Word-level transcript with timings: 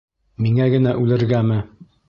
Миңә 0.45 0.67
генә 0.75 0.95
үлергәме? 1.03 1.63